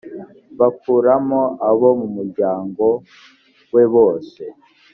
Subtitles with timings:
[0.59, 2.85] bakuramo abo mu muryango
[3.73, 4.43] we bose